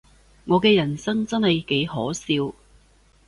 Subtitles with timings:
[0.45, 2.51] 我嘅人生真係幾可笑